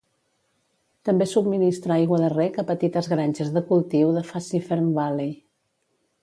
També 1.09 1.27
subministra 1.33 1.93
aigua 1.95 2.19
de 2.23 2.31
rec 2.35 2.57
a 2.63 2.65
petites 2.71 3.11
granges 3.13 3.53
de 3.59 3.63
cultiu 3.69 4.15
de 4.17 4.25
Fassifern 4.31 4.91
Valley. 4.97 5.31